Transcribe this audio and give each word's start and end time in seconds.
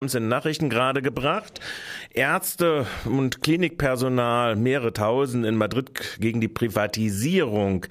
uns 0.00 0.14
in 0.14 0.28
Nachrichten 0.28 0.70
gerade 0.70 1.02
gebracht. 1.02 1.58
Ärzte 2.14 2.86
und 3.04 3.42
Klinikpersonal, 3.42 4.54
mehrere 4.54 4.92
tausend 4.92 5.44
in 5.44 5.56
Madrid 5.56 5.90
gegen 6.20 6.40
die 6.40 6.46
Privatisierung 6.46 7.84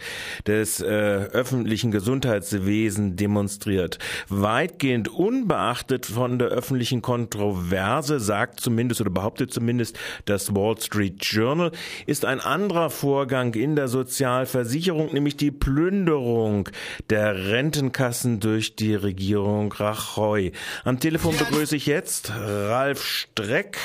des 0.45 0.79
äh, 0.79 0.85
öffentlichen 0.85 1.91
Gesundheitswesens 1.91 3.17
demonstriert. 3.17 3.99
Weitgehend 4.29 5.09
unbeachtet 5.09 6.05
von 6.05 6.39
der 6.39 6.47
öffentlichen 6.47 7.01
Kontroverse, 7.01 8.21
sagt 8.21 8.61
zumindest 8.61 9.01
oder 9.01 9.09
behauptet 9.09 9.51
zumindest 9.51 9.99
das 10.23 10.55
Wall 10.55 10.79
Street 10.79 11.25
Journal, 11.25 11.73
ist 12.05 12.23
ein 12.23 12.39
anderer 12.39 12.89
Vorgang 12.89 13.53
in 13.53 13.75
der 13.75 13.89
Sozialversicherung, 13.89 15.11
nämlich 15.11 15.35
die 15.35 15.51
Plünderung 15.51 16.69
der 17.09 17.49
Rentenkassen 17.49 18.39
durch 18.39 18.77
die 18.77 18.95
Regierung 18.95 19.73
Rajoy. 19.73 20.53
Am 20.85 21.01
Telefon 21.01 21.35
begrüße 21.35 21.75
ich 21.75 21.85
jetzt 21.85 21.96
jetzt 21.97 22.29
Ralf 22.29 23.03
Streck. 23.03 23.75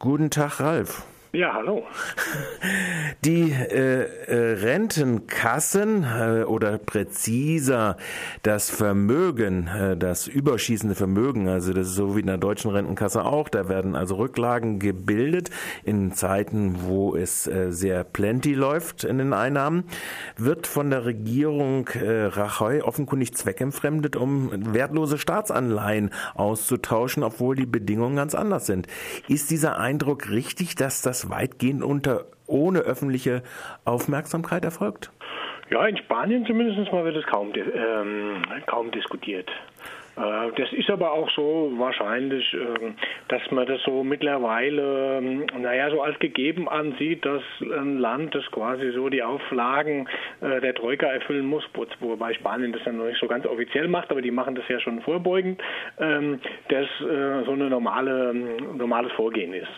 Guten 0.00 0.28
Tag, 0.28 0.58
Ralf. 0.58 1.04
Ja, 1.34 1.52
hallo. 1.52 1.82
Die 3.24 3.50
äh, 3.50 4.02
äh, 4.02 4.52
Rentenkassen 4.52 6.04
äh, 6.04 6.44
oder 6.44 6.78
präziser 6.78 7.96
das 8.44 8.70
Vermögen, 8.70 9.66
äh, 9.66 9.96
das 9.96 10.28
überschießende 10.28 10.94
Vermögen, 10.94 11.48
also 11.48 11.72
das 11.72 11.88
ist 11.88 11.96
so 11.96 12.14
wie 12.14 12.20
in 12.20 12.28
der 12.28 12.38
deutschen 12.38 12.70
Rentenkasse 12.70 13.24
auch, 13.24 13.48
da 13.48 13.68
werden 13.68 13.96
also 13.96 14.14
Rücklagen 14.14 14.78
gebildet 14.78 15.50
in 15.82 16.12
Zeiten, 16.12 16.76
wo 16.84 17.16
es 17.16 17.48
äh, 17.48 17.72
sehr 17.72 18.04
plenty 18.04 18.54
läuft 18.54 19.02
in 19.02 19.18
den 19.18 19.32
Einnahmen, 19.32 19.84
wird 20.36 20.68
von 20.68 20.90
der 20.90 21.04
Regierung 21.04 21.88
äh, 21.88 22.26
Rajoy 22.26 22.82
offenkundig 22.82 23.34
zweckentfremdet, 23.34 24.14
um 24.14 24.52
wertlose 24.72 25.18
Staatsanleihen 25.18 26.10
auszutauschen, 26.34 27.24
obwohl 27.24 27.56
die 27.56 27.66
Bedingungen 27.66 28.14
ganz 28.14 28.36
anders 28.36 28.66
sind. 28.66 28.86
Ist 29.26 29.50
dieser 29.50 29.80
Eindruck 29.80 30.30
richtig, 30.30 30.76
dass 30.76 31.02
das 31.02 31.23
weitgehend 31.30 31.82
unter, 31.82 32.24
ohne 32.46 32.80
öffentliche 32.80 33.42
Aufmerksamkeit 33.84 34.64
erfolgt? 34.64 35.10
Ja, 35.70 35.86
in 35.86 35.96
Spanien 35.96 36.44
zumindest 36.46 36.92
mal 36.92 37.04
wird 37.04 37.16
es 37.16 37.26
kaum, 37.26 37.52
ähm, 37.54 38.42
kaum 38.66 38.90
diskutiert. 38.90 39.50
Äh, 40.16 40.52
das 40.56 40.72
ist 40.72 40.90
aber 40.90 41.12
auch 41.12 41.28
so 41.30 41.72
wahrscheinlich, 41.76 42.54
ähm, 42.54 42.94
dass 43.28 43.42
man 43.50 43.66
das 43.66 43.82
so 43.82 44.04
mittlerweile, 44.04 45.18
ähm, 45.18 45.46
naja, 45.58 45.90
so 45.90 46.02
als 46.02 46.18
gegeben 46.18 46.68
ansieht, 46.68 47.24
dass 47.24 47.42
ein 47.60 47.98
Land, 47.98 48.34
das 48.34 48.44
quasi 48.50 48.92
so 48.92 49.08
die 49.08 49.22
Auflagen 49.22 50.08
äh, 50.40 50.60
der 50.60 50.74
Troika 50.74 51.06
erfüllen 51.06 51.46
muss, 51.46 51.64
wobei 52.00 52.34
Spanien 52.34 52.72
das 52.72 52.82
dann 52.84 52.98
noch 52.98 53.06
nicht 53.06 53.20
so 53.20 53.26
ganz 53.26 53.46
offiziell 53.46 53.88
macht, 53.88 54.10
aber 54.10 54.22
die 54.22 54.30
machen 54.30 54.54
das 54.54 54.68
ja 54.68 54.78
schon 54.80 55.00
vorbeugend, 55.02 55.60
dass 55.98 56.86
äh, 57.00 57.44
so 57.44 57.52
ein 57.52 57.68
normale, 57.68 58.34
normales 58.76 59.12
Vorgehen 59.12 59.52
ist. 59.52 59.68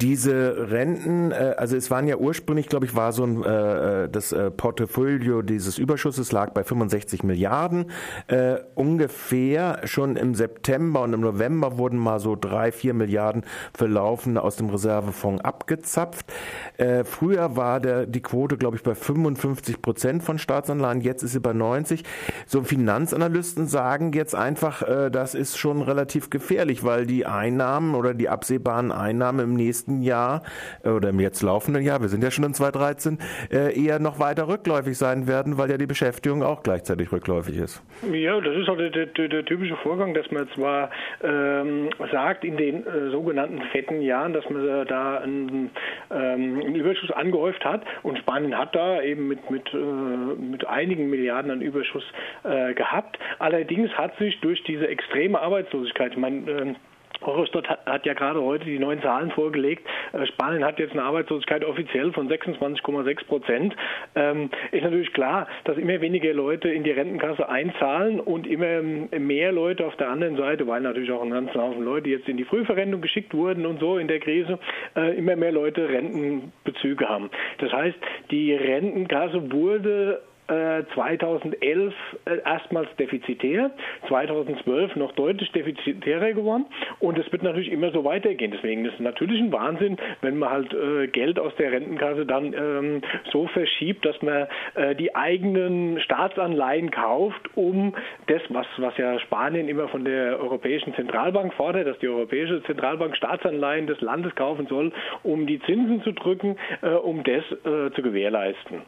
Diese 0.00 0.70
Renten, 0.70 1.32
äh, 1.32 1.54
also 1.56 1.76
es 1.76 1.90
waren 1.90 2.06
ja 2.06 2.16
ursprünglich, 2.16 2.68
glaube 2.68 2.86
ich, 2.86 2.94
war 2.94 3.12
so 3.12 3.24
ein 3.24 3.42
äh, 3.42 4.04
äh, 4.04 4.08
das 4.08 4.32
äh, 4.32 4.50
Portfolio 4.50 5.42
dieses 5.42 5.78
Überschusses 5.78 6.32
lag 6.32 6.52
bei 6.52 6.64
65 6.64 7.22
Milliarden 7.22 7.90
äh, 8.28 8.56
ungefähr. 8.74 9.80
Schon 9.84 10.16
im 10.16 10.34
September 10.34 11.02
und 11.02 11.12
im 11.12 11.20
November 11.20 11.78
wurden 11.78 11.98
mal 11.98 12.20
so 12.20 12.36
drei, 12.36 12.72
vier 12.72 12.94
Milliarden 12.94 13.44
für 13.76 13.86
Laufende 13.86 14.42
aus 14.42 14.56
dem 14.56 14.70
Reservefonds 14.70 15.44
abgezapft. 15.44 16.32
Äh, 16.76 17.04
früher 17.04 17.56
war 17.56 17.80
der 17.80 18.06
die 18.06 18.22
Quote, 18.22 18.56
glaube 18.56 18.76
ich, 18.76 18.82
bei 18.82 18.94
55 18.94 19.82
Prozent 19.82 20.22
von 20.22 20.38
Staatsanleihen. 20.38 21.00
Jetzt 21.00 21.22
ist 21.22 21.32
sie 21.32 21.40
bei 21.40 21.52
90. 21.52 22.04
So 22.46 22.62
Finanzanalysten 22.62 23.66
sagen 23.66 24.12
jetzt 24.12 24.34
einfach, 24.34 24.82
äh, 24.82 25.10
das 25.10 25.34
ist 25.34 25.58
schon 25.58 25.82
relativ 25.82 26.30
gefährlich, 26.30 26.84
weil 26.84 27.06
die 27.06 27.26
Einnahmen 27.26 27.94
oder 27.94 28.14
die 28.14 28.28
absehbaren 28.28 28.92
Einnahmen 28.92 29.40
im 29.40 29.54
nächsten 29.54 29.73
nächsten 29.74 30.02
Jahr 30.02 30.42
äh, 30.84 30.90
oder 30.90 31.08
im 31.08 31.18
jetzt 31.18 31.42
laufenden 31.42 31.82
Jahr, 31.82 32.00
wir 32.00 32.08
sind 32.08 32.22
ja 32.22 32.30
schon 32.30 32.44
in 32.44 32.54
2013, 32.54 33.18
äh, 33.50 33.74
eher 33.74 33.98
noch 33.98 34.20
weiter 34.20 34.46
rückläufig 34.46 34.96
sein 34.96 35.26
werden, 35.26 35.58
weil 35.58 35.68
ja 35.68 35.76
die 35.76 35.86
Beschäftigung 35.86 36.44
auch 36.44 36.62
gleichzeitig 36.62 37.10
rückläufig 37.10 37.56
ist. 37.56 37.82
Ja, 38.12 38.40
das 38.40 38.56
ist 38.56 38.68
halt 38.68 38.94
der, 38.94 39.06
der, 39.06 39.28
der 39.28 39.44
typische 39.44 39.76
Vorgang, 39.78 40.14
dass 40.14 40.30
man 40.30 40.48
zwar 40.54 40.90
ähm, 41.24 41.90
sagt, 42.12 42.44
in 42.44 42.56
den 42.56 42.86
äh, 42.86 43.10
sogenannten 43.10 43.60
fetten 43.72 44.00
Jahren, 44.00 44.32
dass 44.32 44.48
man 44.48 44.66
äh, 44.66 44.86
da 44.86 45.18
einen, 45.18 45.70
ähm, 46.12 46.60
einen, 46.60 46.74
Überschuss 46.76 47.10
angehäuft 47.10 47.64
hat 47.64 47.82
und 48.04 48.18
Spanien 48.18 48.56
hat 48.56 48.76
da 48.76 49.02
eben 49.02 49.26
mit, 49.26 49.50
mit, 49.50 49.74
äh, 49.74 49.76
mit 49.76 50.66
einigen 50.68 51.10
Milliarden 51.10 51.50
an 51.50 51.60
Überschuss 51.60 52.04
äh, 52.44 52.74
gehabt. 52.74 53.18
Allerdings 53.40 53.90
hat 53.92 54.16
sich 54.18 54.40
durch 54.40 54.62
diese 54.64 54.86
extreme 54.86 55.40
Arbeitslosigkeit, 55.40 56.12
ich 56.12 56.18
meine, 56.18 56.50
ähm, 56.50 56.76
Eurostat 57.22 57.68
hat, 57.68 58.06
ja 58.06 58.14
gerade 58.14 58.42
heute 58.42 58.64
die 58.64 58.78
neuen 58.78 59.00
Zahlen 59.02 59.30
vorgelegt. 59.30 59.86
Äh, 60.12 60.26
Spanien 60.26 60.64
hat 60.64 60.78
jetzt 60.78 60.92
eine 60.92 61.02
Arbeitslosigkeit 61.02 61.64
offiziell 61.64 62.12
von 62.12 62.28
26,6 62.28 63.26
Prozent. 63.26 63.76
Ähm, 64.14 64.50
ist 64.72 64.82
natürlich 64.82 65.12
klar, 65.12 65.46
dass 65.64 65.76
immer 65.76 66.00
weniger 66.00 66.32
Leute 66.32 66.68
in 66.68 66.84
die 66.84 66.90
Rentenkasse 66.90 67.48
einzahlen 67.48 68.20
und 68.20 68.46
immer 68.46 68.66
ähm, 68.66 69.08
mehr 69.18 69.52
Leute 69.52 69.86
auf 69.86 69.96
der 69.96 70.08
anderen 70.08 70.36
Seite, 70.36 70.66
weil 70.66 70.80
natürlich 70.80 71.10
auch 71.10 71.22
ein 71.22 71.30
ganzen 71.30 71.60
Haufen 71.60 71.84
Leute 71.84 72.10
jetzt 72.10 72.28
in 72.28 72.36
die 72.36 72.44
Frühverrentung 72.44 73.00
geschickt 73.00 73.34
wurden 73.34 73.66
und 73.66 73.80
so 73.80 73.98
in 73.98 74.08
der 74.08 74.20
Krise, 74.20 74.58
äh, 74.96 75.16
immer 75.16 75.36
mehr 75.36 75.52
Leute 75.52 75.88
Rentenbezüge 75.88 77.08
haben. 77.08 77.30
Das 77.58 77.72
heißt, 77.72 77.96
die 78.30 78.54
Rentenkasse 78.54 79.52
wurde 79.52 80.20
2011 80.46 81.94
äh, 82.26 82.36
erstmals 82.44 82.88
defizitär, 82.96 83.70
2012 84.08 84.96
noch 84.96 85.12
deutlich 85.12 85.50
defizitärer 85.52 86.32
geworden 86.32 86.66
und 87.00 87.18
es 87.18 87.30
wird 87.32 87.42
natürlich 87.42 87.72
immer 87.72 87.90
so 87.92 88.04
weitergehen. 88.04 88.50
Deswegen 88.50 88.84
ist 88.84 88.94
es 88.94 89.00
natürlich 89.00 89.40
ein 89.40 89.52
Wahnsinn, 89.52 89.96
wenn 90.20 90.38
man 90.38 90.50
halt 90.50 90.74
äh, 90.74 91.06
Geld 91.06 91.38
aus 91.38 91.54
der 91.56 91.72
Rentenkasse 91.72 92.26
dann 92.26 92.52
ähm, 92.52 93.02
so 93.32 93.46
verschiebt, 93.46 94.04
dass 94.04 94.20
man 94.20 94.46
äh, 94.74 94.94
die 94.94 95.14
eigenen 95.14 96.00
Staatsanleihen 96.00 96.90
kauft, 96.90 97.40
um 97.54 97.94
das, 98.26 98.42
was, 98.50 98.66
was 98.76 98.96
ja 98.98 99.18
Spanien 99.20 99.68
immer 99.68 99.88
von 99.88 100.04
der 100.04 100.38
Europäischen 100.40 100.94
Zentralbank 100.94 101.54
fordert, 101.54 101.86
dass 101.86 101.98
die 102.00 102.08
Europäische 102.08 102.62
Zentralbank 102.64 103.16
Staatsanleihen 103.16 103.86
des 103.86 104.00
Landes 104.02 104.34
kaufen 104.34 104.66
soll, 104.66 104.92
um 105.22 105.46
die 105.46 105.60
Zinsen 105.60 106.02
zu 106.02 106.12
drücken, 106.12 106.56
äh, 106.82 106.88
um 106.90 107.22
das 107.22 107.44
äh, 107.64 107.90
zu 107.94 108.02
gewährleisten. 108.02 108.82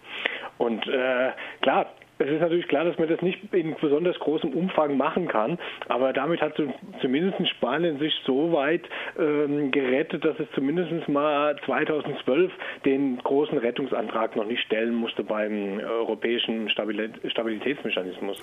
Und 0.59 0.87
äh, 0.87 1.33
klar, 1.61 1.87
es 2.19 2.31
ist 2.31 2.41
natürlich 2.41 2.67
klar, 2.69 2.85
dass 2.85 2.99
man 2.99 3.09
das 3.09 3.21
nicht 3.21 3.39
in 3.53 3.77
besonders 3.81 4.19
großem 4.19 4.51
Umfang 4.51 4.97
machen 4.97 5.29
kann, 5.29 5.59
aber 5.89 6.15
damit 6.15 6.41
hat 6.41 6.55
zumindest 7.03 7.37
Spanien 7.51 7.99
sich 7.99 8.15
so 8.25 8.53
weit 8.53 8.83
ähm, 9.19 9.71
gerettet, 9.71 10.25
dass 10.25 10.41
es 10.41 10.47
zumindest 10.55 11.07
mal 11.09 11.55
2012 11.67 12.51
den 12.85 13.19
großen 13.19 13.59
Rettungsantrag 13.59 14.35
noch 14.35 14.47
nicht 14.47 14.63
stellen 14.63 14.95
musste 14.95 15.25
beim 15.25 15.79
europäischen 15.79 16.71
Stabilitätsmechanismus. 16.71 18.41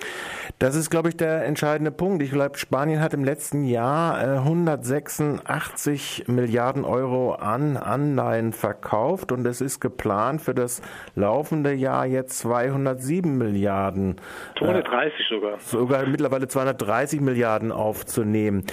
Das 0.60 0.76
ist, 0.76 0.90
glaube 0.90 1.08
ich, 1.08 1.16
der 1.16 1.44
entscheidende 1.44 1.90
Punkt. 1.90 2.22
Ich 2.22 2.30
glaube, 2.30 2.56
Spanien 2.56 3.00
hat 3.00 3.12
im 3.12 3.24
letzten 3.24 3.64
Jahr 3.64 4.18
186 4.18 6.28
äh, 6.28 6.30
Milliarden 6.30 6.84
Euro 6.84 7.32
an 7.32 7.76
Anleihen 7.76 8.52
verkauft 8.52 9.32
und 9.32 9.44
es 9.46 9.60
ist 9.60 9.80
geplant 9.80 10.42
für 10.42 10.54
das 10.54 10.80
laufende 11.16 11.72
Jahr 11.72 12.06
jetzt 12.06 12.38
207 12.38 13.36
Milliarden. 13.36 13.63
Milliarden. 13.64 14.16
230 14.58 15.18
äh, 15.18 15.34
sogar. 15.34 15.58
Sogar 15.60 16.06
mittlerweile 16.06 16.48
230 16.48 17.20
Milliarden 17.20 17.72
aufzunehmen. 17.72 18.64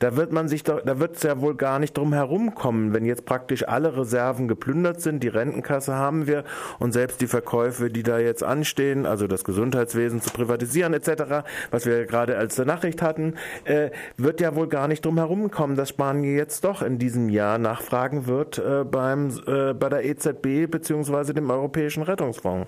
Da 0.00 0.16
wird 0.16 0.32
man 0.32 0.48
sich 0.48 0.64
doch, 0.64 0.80
da 0.84 0.98
wird 0.98 1.16
es 1.16 1.22
ja 1.22 1.40
wohl 1.40 1.54
gar 1.54 1.78
nicht 1.78 1.96
drum 1.96 2.12
herumkommen, 2.12 2.92
wenn 2.92 3.04
jetzt 3.04 3.24
praktisch 3.26 3.66
alle 3.68 3.96
Reserven 3.96 4.48
geplündert 4.48 5.00
sind, 5.00 5.22
die 5.22 5.28
Rentenkasse 5.28 5.94
haben 5.94 6.26
wir 6.26 6.42
und 6.80 6.92
selbst 6.92 7.20
die 7.20 7.28
Verkäufe, 7.28 7.90
die 7.90 8.02
da 8.02 8.18
jetzt 8.18 8.42
anstehen, 8.42 9.06
also 9.06 9.28
das 9.28 9.44
Gesundheitswesen 9.44 10.20
zu 10.20 10.30
privatisieren 10.30 10.94
etc., 10.94 11.44
was 11.70 11.86
wir 11.86 12.04
gerade 12.06 12.36
als 12.36 12.58
Nachricht 12.58 13.02
hatten, 13.02 13.34
äh, 13.64 13.90
wird 14.16 14.40
ja 14.40 14.56
wohl 14.56 14.66
gar 14.66 14.88
nicht 14.88 15.04
drum 15.04 15.16
herumkommen, 15.16 15.76
dass 15.76 15.90
Spanien 15.90 16.36
jetzt 16.36 16.64
doch 16.64 16.82
in 16.82 16.98
diesem 16.98 17.28
Jahr 17.28 17.58
nachfragen 17.58 18.26
wird 18.26 18.58
äh, 18.58 18.84
beim, 18.84 19.30
äh, 19.46 19.74
bei 19.74 19.88
der 19.88 20.04
EZB 20.04 20.68
beziehungsweise 20.68 21.34
dem 21.34 21.50
Europäischen 21.50 22.02
Rettungsfonds. 22.02 22.66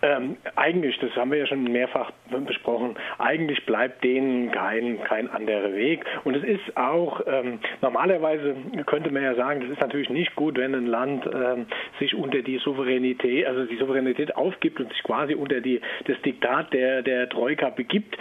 Ähm, 0.00 0.36
eigentlich, 0.56 0.98
das 0.98 1.14
haben 1.16 1.30
wir 1.30 1.38
ja 1.38 1.46
schon 1.46 1.64
mehrfach 1.64 2.10
besprochen, 2.46 2.96
eigentlich 3.18 3.64
bleibt 3.66 4.02
denen 4.04 4.50
kein, 4.50 5.02
kein 5.04 5.28
anderer 5.30 5.72
Weg. 5.74 6.04
Und 6.24 6.36
es 6.36 6.44
ist 6.44 6.76
auch, 6.76 7.20
ähm, 7.26 7.58
normalerweise 7.80 8.56
könnte 8.86 9.10
man 9.10 9.22
ja 9.22 9.34
sagen, 9.34 9.60
das 9.60 9.70
ist 9.70 9.80
natürlich 9.80 10.10
nicht 10.10 10.34
gut, 10.36 10.56
wenn 10.56 10.74
ein 10.74 10.86
Land 10.86 11.26
ähm, 11.26 11.66
sich 11.98 12.14
unter 12.14 12.42
die 12.42 12.58
Souveränität, 12.58 13.46
also 13.46 13.64
die 13.64 13.76
Souveränität 13.76 14.36
aufgibt 14.36 14.80
und 14.80 14.90
sich 14.92 15.02
quasi 15.02 15.34
unter 15.34 15.60
die, 15.60 15.80
das 16.06 16.20
Diktat 16.22 16.72
der, 16.72 17.02
der 17.02 17.28
Troika 17.28 17.70
begibt. 17.70 18.16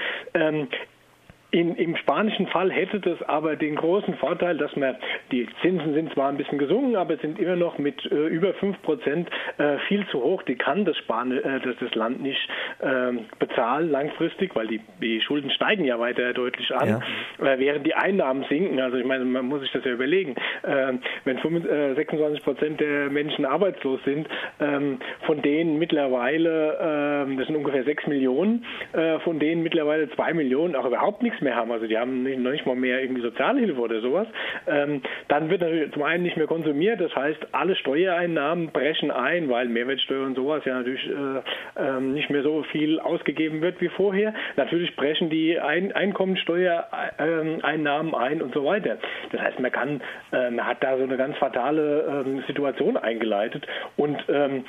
In, 1.51 1.75
Im 1.75 1.97
spanischen 1.97 2.47
Fall 2.47 2.71
hätte 2.71 3.01
das 3.01 3.21
aber 3.23 3.57
den 3.57 3.75
großen 3.75 4.13
Vorteil, 4.15 4.57
dass 4.57 4.73
man, 4.77 4.95
die 5.33 5.45
Zinsen 5.61 5.93
sind 5.93 6.13
zwar 6.13 6.29
ein 6.29 6.37
bisschen 6.37 6.57
gesunken, 6.57 6.95
aber 6.95 7.17
sind 7.17 7.39
immer 7.39 7.57
noch 7.57 7.77
mit 7.77 8.05
äh, 8.09 8.27
über 8.27 8.53
5 8.53 8.81
Prozent 8.81 9.29
äh, 9.57 9.77
viel 9.89 10.07
zu 10.07 10.23
hoch. 10.23 10.43
Die 10.43 10.55
kann 10.55 10.85
das, 10.85 10.95
Span 10.97 11.31
äh, 11.31 11.59
das, 11.59 11.75
das 11.81 11.93
Land 11.93 12.21
nicht 12.21 12.39
ähm, 12.81 13.25
bezahlen 13.37 13.91
langfristig, 13.91 14.55
weil 14.55 14.67
die, 14.67 14.79
die 15.01 15.19
Schulden 15.19 15.51
steigen 15.51 15.83
ja 15.83 15.99
weiter 15.99 16.31
deutlich 16.31 16.73
an, 16.73 17.01
ja. 17.39 17.45
Äh, 17.45 17.59
während 17.59 17.85
die 17.85 17.95
Einnahmen 17.95 18.45
sinken. 18.47 18.79
Also 18.79 18.95
ich 18.95 19.05
meine, 19.05 19.25
man 19.25 19.45
muss 19.45 19.59
sich 19.59 19.71
das 19.73 19.83
ja 19.83 19.91
überlegen. 19.91 20.35
Ähm, 20.65 21.01
wenn 21.25 21.37
25, 21.39 21.95
26 21.97 22.39
äh, 22.39 22.43
Prozent 22.43 22.79
der 22.79 23.09
Menschen 23.09 23.43
arbeitslos 23.43 23.99
sind, 24.05 24.25
ähm, 24.61 24.99
von 25.25 25.41
denen 25.41 25.79
mittlerweile, 25.79 27.31
das 27.37 27.47
sind 27.47 27.55
ungefähr 27.55 27.83
6 27.83 28.07
Millionen, 28.07 28.65
äh, 28.93 29.19
von 29.19 29.39
denen 29.39 29.63
mittlerweile 29.63 30.09
2 30.11 30.33
Millionen 30.33 30.75
auch 30.75 30.85
überhaupt 30.85 31.21
nichts 31.21 31.40
mehr 31.41 31.55
haben, 31.55 31.71
also 31.71 31.87
die 31.87 31.97
haben 31.97 32.23
nicht, 32.23 32.39
noch 32.39 32.51
nicht 32.51 32.65
mal 32.65 32.75
mehr 32.75 33.01
irgendwie 33.01 33.21
Sozialhilfe 33.21 33.79
oder 33.79 34.01
sowas, 34.01 34.27
ähm, 34.67 35.01
dann 35.27 35.49
wird 35.49 35.61
natürlich 35.61 35.91
zum 35.93 36.03
einen 36.03 36.23
nicht 36.23 36.37
mehr 36.37 36.47
konsumiert, 36.47 37.01
das 37.01 37.13
heißt, 37.15 37.47
alle 37.51 37.75
Steuereinnahmen 37.75 38.71
brechen 38.71 39.11
ein, 39.11 39.49
weil 39.49 39.67
Mehrwertsteuer 39.67 40.25
und 40.25 40.35
sowas 40.35 40.63
ja 40.65 40.75
natürlich 40.75 41.07
äh, 41.07 41.41
äh, 41.81 41.99
nicht 41.99 42.29
mehr 42.29 42.43
so 42.43 42.63
viel 42.71 42.99
ausgegeben 42.99 43.61
wird 43.61 43.81
wie 43.81 43.89
vorher. 43.89 44.33
Natürlich 44.55 44.95
brechen 44.95 45.29
die 45.29 45.59
ein 45.59 45.91
Einkommensteuereinnahmen 45.91 48.15
ein 48.15 48.41
und 48.41 48.53
so 48.53 48.63
weiter. 48.65 48.97
Das 49.31 49.41
heißt, 49.41 49.59
man 49.59 49.71
kann, 49.71 50.01
äh, 50.31 50.49
man 50.49 50.65
hat 50.65 50.81
da 50.83 50.97
so 50.97 51.03
eine 51.03 51.17
ganz 51.17 51.37
fatale 51.37 52.23
ähm, 52.25 52.43
Situation 52.47 52.97
eingeleitet 52.97 53.67
und 53.97 54.17
ähm, 54.29 54.63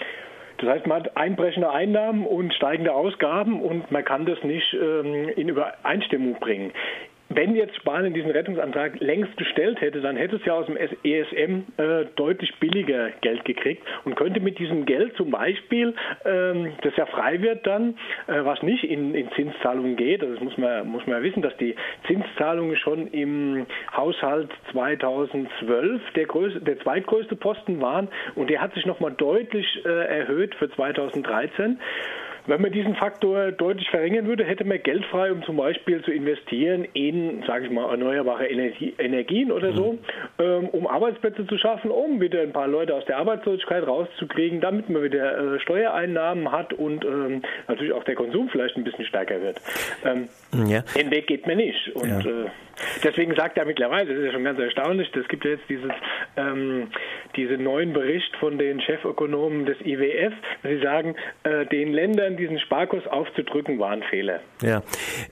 das 0.62 0.76
heißt, 0.76 0.86
man 0.86 1.02
hat 1.02 1.16
einbrechende 1.16 1.70
Einnahmen 1.70 2.24
und 2.24 2.54
steigende 2.54 2.92
Ausgaben 2.92 3.60
und 3.60 3.90
man 3.90 4.04
kann 4.04 4.26
das 4.26 4.42
nicht 4.44 4.72
ähm, 4.74 5.28
in 5.36 5.48
Übereinstimmung 5.48 6.34
bringen. 6.38 6.72
Wenn 7.34 7.56
jetzt 7.56 7.76
Spanien 7.76 8.12
diesen 8.12 8.30
Rettungsantrag 8.30 9.00
längst 9.00 9.36
gestellt 9.36 9.80
hätte, 9.80 10.00
dann 10.00 10.16
hätte 10.16 10.36
es 10.36 10.44
ja 10.44 10.54
aus 10.54 10.66
dem 10.66 10.76
ESM 10.76 11.64
äh, 11.78 12.04
deutlich 12.16 12.54
billiger 12.60 13.10
Geld 13.22 13.44
gekriegt 13.44 13.82
und 14.04 14.16
könnte 14.16 14.40
mit 14.40 14.58
diesem 14.58 14.84
Geld 14.84 15.16
zum 15.16 15.30
Beispiel, 15.30 15.94
ähm, 16.24 16.72
das 16.82 16.94
ja 16.96 17.06
frei 17.06 17.40
wird 17.40 17.66
dann, 17.66 17.96
äh, 18.26 18.44
was 18.44 18.62
nicht 18.62 18.84
in, 18.84 19.14
in 19.14 19.30
Zinszahlungen 19.32 19.96
geht, 19.96 20.22
also 20.22 20.34
das 20.34 20.42
muss 20.42 20.58
man, 20.58 20.86
muss 20.88 21.06
man 21.06 21.22
wissen, 21.22 21.42
dass 21.42 21.56
die 21.56 21.74
Zinszahlungen 22.06 22.76
schon 22.76 23.06
im 23.08 23.66
Haushalt 23.96 24.50
2012 24.72 26.02
der, 26.14 26.26
größte, 26.26 26.60
der 26.60 26.78
zweitgrößte 26.80 27.36
Posten 27.36 27.80
waren 27.80 28.08
und 28.34 28.50
der 28.50 28.60
hat 28.60 28.74
sich 28.74 28.84
nochmal 28.84 29.12
deutlich 29.12 29.66
äh, 29.84 30.18
erhöht 30.18 30.54
für 30.56 30.70
2013. 30.70 31.78
Wenn 32.46 32.60
man 32.60 32.72
diesen 32.72 32.96
Faktor 32.96 33.52
deutlich 33.52 33.88
verringern 33.90 34.26
würde, 34.26 34.44
hätte 34.44 34.64
man 34.64 34.82
Geld 34.82 35.04
frei, 35.06 35.30
um 35.30 35.42
zum 35.44 35.56
Beispiel 35.56 36.02
zu 36.02 36.10
investieren 36.10 36.86
in, 36.92 37.44
sage 37.46 37.66
ich 37.66 37.70
mal, 37.70 37.88
erneuerbare 37.88 38.46
Energie, 38.48 38.94
Energien 38.98 39.52
oder 39.52 39.72
so, 39.72 39.92
mhm. 39.92 39.98
ähm, 40.38 40.68
um 40.70 40.86
Arbeitsplätze 40.86 41.46
zu 41.46 41.56
schaffen, 41.58 41.90
um 41.90 42.20
wieder 42.20 42.40
ein 42.40 42.52
paar 42.52 42.68
Leute 42.68 42.94
aus 42.94 43.04
der 43.04 43.18
Arbeitslosigkeit 43.18 43.86
rauszukriegen, 43.86 44.60
damit 44.60 44.90
man 44.90 45.02
wieder 45.02 45.54
äh, 45.54 45.60
Steuereinnahmen 45.60 46.50
hat 46.50 46.72
und 46.72 47.04
ähm, 47.04 47.42
natürlich 47.68 47.92
auch 47.92 48.04
der 48.04 48.16
Konsum 48.16 48.48
vielleicht 48.48 48.76
ein 48.76 48.84
bisschen 48.84 49.04
stärker 49.04 49.40
wird. 49.40 49.60
Ähm, 50.04 50.28
ja. 50.68 50.82
Den 50.96 51.10
Weg 51.10 51.28
geht 51.28 51.46
man 51.46 51.56
nicht. 51.58 51.90
Und 51.94 52.24
ja. 52.24 52.30
äh, 52.30 52.46
deswegen 53.04 53.34
sagt 53.36 53.56
er 53.56 53.64
mittlerweile, 53.64 54.08
das 54.08 54.18
ist 54.18 54.26
ja 54.26 54.32
schon 54.32 54.44
ganz 54.44 54.58
erstaunlich, 54.58 55.10
es 55.14 55.28
gibt 55.28 55.44
ja 55.44 55.52
jetzt 55.52 55.68
dieses, 55.68 55.92
ähm, 56.36 56.88
diesen 57.36 57.62
neuen 57.62 57.92
Bericht 57.92 58.34
von 58.36 58.58
den 58.58 58.80
Chefökonomen 58.80 59.66
des 59.66 59.80
IWF, 59.80 60.32
sie 60.62 60.80
sagen, 60.82 61.14
äh, 61.44 61.66
den 61.66 61.92
Ländern 61.92 62.31
diesen 62.36 62.58
Sparkurs 62.58 63.06
aufzudrücken, 63.06 63.78
war 63.78 63.90
ein 63.90 64.02
Fehler. 64.02 64.40
Ja, 64.62 64.82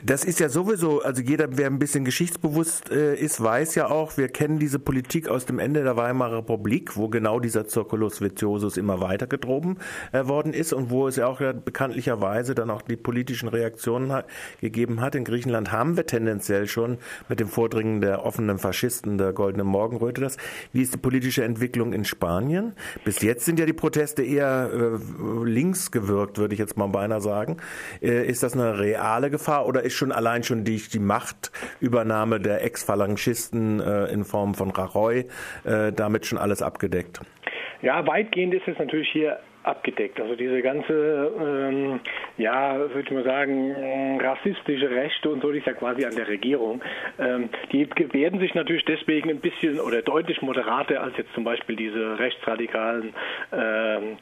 das 0.02 0.24
ist 0.24 0.40
ja 0.40 0.48
sowieso, 0.48 1.02
also 1.02 1.22
jeder, 1.22 1.56
wer 1.56 1.66
ein 1.66 1.78
bisschen 1.78 2.04
geschichtsbewusst 2.04 2.90
äh, 2.90 3.14
ist, 3.14 3.42
weiß 3.42 3.74
ja 3.74 3.90
auch, 3.90 4.16
wir 4.16 4.28
kennen 4.28 4.58
diese 4.58 4.78
Politik 4.78 5.28
aus 5.28 5.46
dem 5.46 5.58
Ende 5.58 5.82
der 5.82 5.96
Weimarer 5.96 6.38
Republik, 6.38 6.96
wo 6.96 7.08
genau 7.08 7.40
dieser 7.40 7.68
Circulus 7.68 8.20
Viciosus 8.20 8.76
immer 8.76 9.00
weiter 9.00 9.26
gedroben 9.26 9.78
äh, 10.12 10.26
worden 10.26 10.52
ist 10.52 10.72
und 10.72 10.90
wo 10.90 11.06
es 11.08 11.16
ja 11.16 11.26
auch 11.26 11.40
ja 11.40 11.52
bekanntlicherweise 11.52 12.54
dann 12.54 12.70
auch 12.70 12.82
die 12.82 12.96
politischen 12.96 13.48
Reaktionen 13.48 14.12
hat, 14.12 14.26
gegeben 14.60 15.00
hat. 15.00 15.14
In 15.14 15.24
Griechenland 15.24 15.72
haben 15.72 15.96
wir 15.96 16.06
tendenziell 16.06 16.66
schon 16.66 16.98
mit 17.28 17.40
dem 17.40 17.48
Vordringen 17.48 18.00
der 18.00 18.24
offenen 18.24 18.58
Faschisten 18.58 19.18
der 19.18 19.32
Goldenen 19.32 19.66
Morgenröte 19.66 20.20
das. 20.20 20.36
Wie 20.72 20.82
ist 20.82 20.94
die 20.94 20.98
politische 20.98 21.44
Entwicklung 21.44 21.92
in 21.92 22.04
Spanien? 22.04 22.74
Bis 23.04 23.22
jetzt 23.22 23.44
sind 23.44 23.58
ja 23.58 23.66
die 23.66 23.72
Proteste 23.72 24.22
eher 24.22 24.70
äh, 24.72 25.44
links 25.44 25.90
gewirkt, 25.90 26.38
würde 26.38 26.54
ich 26.54 26.58
jetzt 26.58 26.76
mal 26.76 26.89
beinahe 26.92 27.20
sagen. 27.20 27.56
Äh, 28.02 28.26
ist 28.26 28.42
das 28.42 28.54
eine 28.54 28.78
reale 28.78 29.30
Gefahr 29.30 29.66
oder 29.66 29.82
ist 29.82 29.94
schon 29.94 30.12
allein 30.12 30.42
schon 30.42 30.64
die, 30.64 30.76
die 30.76 30.98
Machtübernahme 30.98 32.40
der 32.40 32.64
Ex-Phalangisten 32.64 33.80
äh, 33.80 34.06
in 34.06 34.24
Form 34.24 34.54
von 34.54 34.70
Rajoy 34.70 35.26
äh, 35.64 35.92
damit 35.92 36.26
schon 36.26 36.38
alles 36.38 36.62
abgedeckt? 36.62 37.20
Ja, 37.82 38.06
weitgehend 38.06 38.54
ist 38.54 38.68
es 38.68 38.78
natürlich 38.78 39.08
hier 39.10 39.38
abgedeckt. 39.62 40.20
Also 40.20 40.36
diese 40.36 40.62
ganze, 40.62 41.32
ähm, 41.38 42.00
ja, 42.38 42.78
würde 42.78 43.00
ich 43.00 43.10
mal 43.10 43.24
sagen, 43.24 44.18
rassistische 44.20 44.90
Rechte 44.90 45.28
und 45.28 45.42
so, 45.42 45.52
die 45.52 45.58
ist 45.58 45.66
ja 45.66 45.74
quasi 45.74 46.04
an 46.04 46.14
der 46.14 46.28
Regierung. 46.28 46.82
Ähm, 47.18 47.50
die 47.72 47.88
werden 48.12 48.40
sich 48.40 48.54
natürlich 48.54 48.84
deswegen 48.86 49.30
ein 49.30 49.40
bisschen 49.40 49.78
oder 49.80 50.02
deutlich 50.02 50.40
moderater 50.40 51.02
als 51.02 51.16
jetzt 51.18 51.32
zum 51.34 51.44
Beispiel 51.44 51.76
diese 51.76 52.18
rechtsradikalen 52.18 53.12
ähm, 53.52 54.16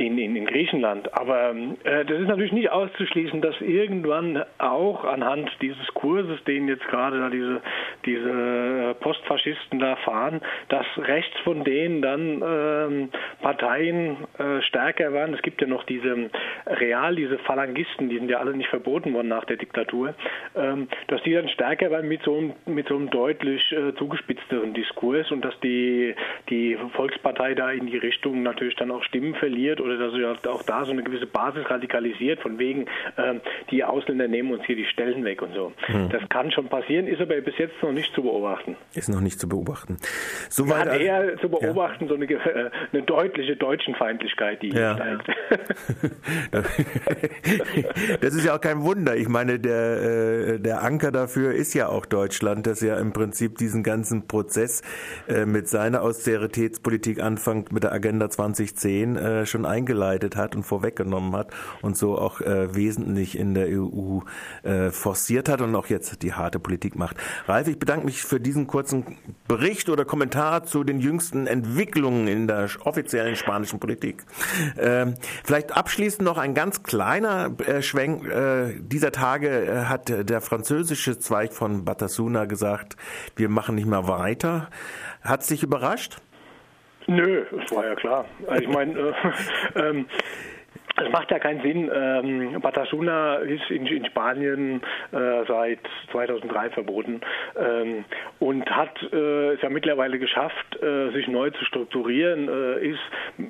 in, 0.00 0.16
in, 0.16 0.34
in 0.34 0.46
Griechenland. 0.46 1.12
Aber 1.14 1.54
äh, 1.84 2.04
das 2.04 2.20
ist 2.20 2.28
natürlich 2.28 2.52
nicht 2.52 2.70
auszuschließen, 2.70 3.42
dass 3.42 3.60
irgendwann 3.60 4.42
auch 4.58 5.04
anhand 5.04 5.50
dieses 5.60 5.86
Kurses, 5.94 6.42
den 6.44 6.68
jetzt 6.68 6.86
gerade 6.88 7.20
da 7.20 7.28
diese, 7.28 7.60
diese 8.06 8.96
Postfaschisten 9.00 9.78
da 9.78 9.96
fahren, 9.96 10.40
dass 10.68 10.86
rechts 10.96 11.38
von 11.44 11.64
denen 11.64 12.00
dann 12.00 12.42
ähm, 12.42 13.10
Parteien 13.42 14.16
äh, 14.38 14.62
stärker 14.62 15.12
waren. 15.12 15.34
Es 15.34 15.42
gibt 15.42 15.60
ja 15.60 15.66
noch 15.66 15.84
diese 15.84 16.30
Real, 16.66 17.14
diese 17.14 17.38
Phalangisten, 17.38 18.08
die 18.08 18.18
sind 18.18 18.30
ja 18.30 18.38
alle 18.38 18.56
nicht 18.56 18.70
verboten 18.70 19.12
worden 19.12 19.28
nach 19.28 19.44
der 19.44 19.58
Diktatur, 19.58 20.14
ähm, 20.56 20.88
dass 21.08 21.22
die 21.24 21.34
dann 21.34 21.48
stärker 21.50 21.90
waren 21.90 22.08
mit 22.08 22.22
so 22.22 22.38
einem, 22.38 22.52
mit 22.64 22.88
so 22.88 22.96
einem 22.96 23.10
deutlich 23.10 23.70
äh, 23.72 23.94
zugespitzteren 23.96 24.72
Diskurs 24.72 25.30
und 25.30 25.44
dass 25.44 25.58
die, 25.60 26.14
die 26.48 26.78
Volkspartei 26.94 27.54
da 27.54 27.70
in 27.70 27.86
die 27.86 27.98
Richtung 27.98 28.42
natürlich 28.42 28.76
dann 28.76 28.90
auch 28.90 29.04
Stimmen 29.04 29.34
verliert 29.34 29.80
oder 29.90 30.06
dass 30.06 30.14
sich 30.14 30.24
auch 30.48 30.62
da 30.62 30.84
so 30.84 30.92
eine 30.92 31.02
gewisse 31.02 31.26
Basis 31.26 31.68
radikalisiert, 31.68 32.40
von 32.40 32.58
wegen, 32.58 32.86
ähm, 33.16 33.40
die 33.70 33.84
Ausländer 33.84 34.28
nehmen 34.28 34.52
uns 34.52 34.64
hier 34.64 34.76
die 34.76 34.86
Stellen 34.86 35.24
weg 35.24 35.42
und 35.42 35.54
so. 35.54 35.72
Hm. 35.86 36.08
Das 36.10 36.22
kann 36.28 36.50
schon 36.52 36.68
passieren, 36.68 37.06
ist 37.06 37.20
aber 37.20 37.40
bis 37.40 37.56
jetzt 37.58 37.74
noch 37.82 37.92
nicht 37.92 38.14
zu 38.14 38.22
beobachten. 38.22 38.76
Ist 38.94 39.08
noch 39.08 39.20
nicht 39.20 39.40
zu 39.40 39.48
beobachten. 39.48 39.98
Soweit 40.48 40.86
ja, 40.86 40.94
eher 40.96 41.36
zu 41.38 41.48
beobachten 41.48 42.04
ja. 42.04 42.08
so 42.08 42.14
eine, 42.14 42.26
äh, 42.26 42.70
eine 42.92 43.02
deutliche 43.02 43.56
Deutschenfeindlichkeit, 43.56 44.62
die 44.62 44.70
ja. 44.70 44.94
steigt. 44.94 45.28
das 48.20 48.34
ist 48.34 48.44
ja 48.44 48.56
auch 48.56 48.60
kein 48.60 48.82
Wunder. 48.82 49.16
Ich 49.16 49.28
meine, 49.28 49.58
der, 49.58 50.54
äh, 50.54 50.60
der 50.60 50.82
Anker 50.82 51.10
dafür 51.10 51.52
ist 51.52 51.74
ja 51.74 51.88
auch 51.88 52.06
Deutschland, 52.06 52.66
das 52.66 52.80
ja 52.80 52.98
im 52.98 53.12
Prinzip 53.12 53.58
diesen 53.58 53.82
ganzen 53.82 54.26
Prozess 54.28 54.82
äh, 55.28 55.46
mit 55.46 55.68
seiner 55.68 56.02
Austeritätspolitik 56.02 57.22
anfängt, 57.22 57.72
mit 57.72 57.82
der 57.82 57.92
Agenda 57.92 58.30
2010 58.30 59.46
schon 59.46 59.64
eingeleitet 59.70 60.36
hat 60.36 60.54
und 60.54 60.64
vorweggenommen 60.64 61.34
hat 61.34 61.48
und 61.82 61.96
so 61.96 62.18
auch 62.18 62.40
wesentlich 62.40 63.38
in 63.38 63.54
der 63.54 63.68
EU 63.68 64.20
forciert 64.90 65.48
hat 65.48 65.60
und 65.60 65.74
auch 65.74 65.86
jetzt 65.86 66.22
die 66.22 66.32
harte 66.32 66.58
Politik 66.58 66.96
macht. 66.96 67.16
Ralf, 67.46 67.68
ich 67.68 67.78
bedanke 67.78 68.06
mich 68.06 68.22
für 68.22 68.40
diesen 68.40 68.66
kurzen 68.66 69.16
Bericht 69.48 69.88
oder 69.88 70.04
Kommentar 70.04 70.64
zu 70.64 70.84
den 70.84 71.00
jüngsten 71.00 71.46
Entwicklungen 71.46 72.28
in 72.28 72.46
der 72.46 72.68
offiziellen 72.84 73.36
spanischen 73.36 73.80
Politik. 73.80 74.24
Ähm, 74.78 75.14
vielleicht 75.44 75.76
abschließend 75.76 76.22
noch 76.22 76.38
ein 76.38 76.54
ganz 76.54 76.82
kleiner 76.82 77.52
äh, 77.66 77.82
Schwenk. 77.82 78.26
Äh, 78.26 78.80
dieser 78.80 79.12
Tage 79.12 79.66
äh, 79.66 79.84
hat 79.84 80.08
der 80.08 80.40
französische 80.40 81.18
Zweig 81.18 81.52
von 81.52 81.84
Batasuna 81.84 82.44
gesagt, 82.44 82.96
wir 83.36 83.48
machen 83.48 83.74
nicht 83.74 83.86
mehr 83.86 84.08
weiter. 84.08 84.68
Hat 85.22 85.42
es 85.42 85.48
dich 85.48 85.62
überrascht? 85.62 86.20
Nö, 87.10 87.44
das 87.50 87.72
war 87.72 87.84
ja 87.88 87.96
klar. 87.96 88.24
Also 88.46 88.62
ich 88.62 88.68
meine, 88.68 88.92
äh, 88.96 89.12
ähm, 89.80 90.06
es 91.00 91.10
macht 91.12 91.30
ja 91.30 91.38
keinen 91.38 91.62
Sinn. 91.62 91.90
Ähm, 91.92 92.60
Batasuna 92.60 93.36
ist 93.36 93.70
in, 93.70 93.86
in 93.86 94.04
Spanien 94.06 94.82
äh, 95.12 95.44
seit 95.46 95.80
2003 96.12 96.70
verboten 96.70 97.20
ähm, 97.58 98.04
und 98.38 98.70
hat 98.70 98.96
äh, 99.12 99.54
es 99.54 99.62
ja 99.62 99.70
mittlerweile 99.70 100.18
geschafft, 100.18 100.82
äh, 100.82 101.10
sich 101.10 101.28
neu 101.28 101.50
zu 101.50 101.64
strukturieren, 101.64 102.48
äh, 102.48 102.86
ist, 102.86 103.00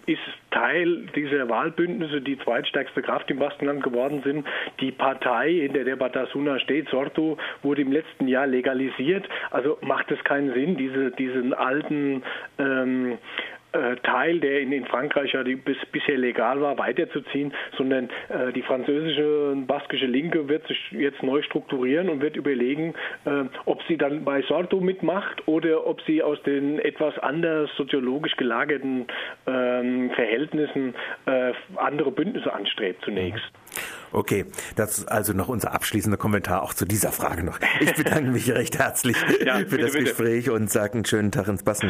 ist 0.07 0.21
Teil 0.51 1.07
dieser 1.15 1.49
Wahlbündnisse, 1.49 2.21
die 2.21 2.39
zweitstärkste 2.39 3.03
Kraft 3.03 3.31
im 3.31 3.39
Baskenland 3.39 3.83
geworden 3.83 4.23
sind. 4.25 4.47
Die 4.81 4.93
Partei, 4.93 5.51
in 5.51 5.73
der 5.73 5.97
Batasuna 5.97 6.59
steht, 6.61 6.89
Sorto, 6.89 7.39
wurde 7.63 7.83
im 7.83 7.93
letzten 7.93 8.29
Jahr 8.29 8.47
legalisiert. 8.47 9.29
Also 9.51 9.79
macht 9.81 10.11
es 10.11 10.23
keinen 10.25 10.53
Sinn, 10.55 10.77
diese, 10.77 11.11
diesen 11.13 11.55
alten 11.55 12.23
ähm, 12.59 13.13
äh, 13.13 13.60
Teil, 14.03 14.41
der 14.41 14.61
in, 14.61 14.73
in 14.73 14.85
Frankreich 14.85 15.33
ja 15.33 15.45
die, 15.45 15.57
bis, 15.57 15.77
bisher 15.93 16.19
legal 16.19 16.61
war, 16.61 16.79
weiterzuziehen, 16.79 17.53
sondern 17.77 18.11
äh, 18.29 18.53
die 18.53 18.63
französische 18.63 19.51
und 19.51 19.67
baskische 19.67 20.07
Linke 20.07 20.49
wird 20.49 20.67
sich 20.67 20.79
jetzt 20.91 21.23
neu 21.23 21.43
strukturieren 21.43 22.09
und 22.09 22.21
wird 22.21 22.37
überlegen, 22.37 22.95
äh, 23.25 23.45
ob 23.67 23.83
sie 23.89 23.97
dann 23.97 24.25
bei 24.25 24.43
Sorto 24.43 24.81
mitmacht 24.81 25.47
oder 25.47 25.87
ob 25.87 26.01
sie 26.03 26.23
aus 26.23 26.43
den 26.43 26.79
etwas 26.79 27.19
anders 27.19 27.71
soziologisch 27.77 28.37
gelagerten 28.37 29.07
ähm, 29.47 30.11
Verhältnissen 30.11 30.95
äh, 31.27 31.53
andere 31.77 32.11
Bündnisse 32.11 32.53
anstrebt 32.53 33.05
zunächst. 33.05 33.51
Okay, 34.13 34.45
das 34.75 34.99
ist 34.99 35.07
also 35.07 35.33
noch 35.33 35.49
unser 35.49 35.73
abschließender 35.73 36.19
Kommentar 36.19 36.63
auch 36.65 36.75
zu 36.75 36.85
dieser 36.85 37.13
Frage 37.13 37.45
noch. 37.45 37.61
Ich 37.79 37.95
bedanke 37.95 38.31
mich 38.31 38.51
recht 38.51 38.77
herzlich 38.79 39.17
ja, 39.45 39.59
für 39.59 39.65
bitte, 39.65 39.79
das 39.83 39.93
bitte. 39.93 40.05
Gespräch 40.05 40.51
und 40.51 40.69
sage 40.69 40.95
einen 40.95 41.05
schönen 41.05 41.31
Tag 41.31 41.47
ins 41.47 41.63
Bassen. 41.63 41.79